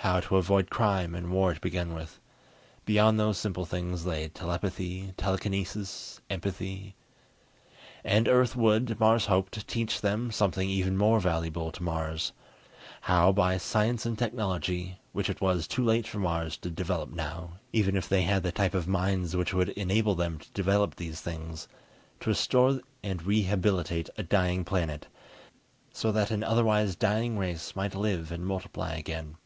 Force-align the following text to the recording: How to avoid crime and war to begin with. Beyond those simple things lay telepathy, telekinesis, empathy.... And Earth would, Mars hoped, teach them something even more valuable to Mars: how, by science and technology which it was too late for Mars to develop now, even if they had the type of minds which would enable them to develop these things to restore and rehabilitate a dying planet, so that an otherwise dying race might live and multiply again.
How 0.00 0.20
to 0.20 0.36
avoid 0.36 0.70
crime 0.70 1.16
and 1.16 1.32
war 1.32 1.52
to 1.52 1.60
begin 1.60 1.92
with. 1.92 2.20
Beyond 2.84 3.18
those 3.18 3.38
simple 3.38 3.64
things 3.64 4.06
lay 4.06 4.28
telepathy, 4.28 5.12
telekinesis, 5.16 6.20
empathy.... 6.30 6.94
And 8.04 8.28
Earth 8.28 8.54
would, 8.54 9.00
Mars 9.00 9.26
hoped, 9.26 9.66
teach 9.66 10.00
them 10.00 10.30
something 10.30 10.70
even 10.70 10.96
more 10.96 11.18
valuable 11.18 11.72
to 11.72 11.82
Mars: 11.82 12.32
how, 13.00 13.32
by 13.32 13.58
science 13.58 14.06
and 14.06 14.16
technology 14.16 15.00
which 15.10 15.28
it 15.28 15.40
was 15.40 15.66
too 15.66 15.84
late 15.84 16.06
for 16.06 16.20
Mars 16.20 16.56
to 16.58 16.70
develop 16.70 17.10
now, 17.10 17.54
even 17.72 17.96
if 17.96 18.08
they 18.08 18.22
had 18.22 18.44
the 18.44 18.52
type 18.52 18.74
of 18.74 18.86
minds 18.86 19.34
which 19.34 19.52
would 19.52 19.70
enable 19.70 20.14
them 20.14 20.38
to 20.38 20.48
develop 20.52 20.94
these 20.94 21.20
things 21.20 21.66
to 22.20 22.30
restore 22.30 22.80
and 23.02 23.24
rehabilitate 23.26 24.08
a 24.16 24.22
dying 24.22 24.64
planet, 24.64 25.08
so 25.92 26.12
that 26.12 26.30
an 26.30 26.44
otherwise 26.44 26.94
dying 26.94 27.36
race 27.36 27.74
might 27.74 27.96
live 27.96 28.30
and 28.30 28.46
multiply 28.46 28.94
again. 28.94 29.36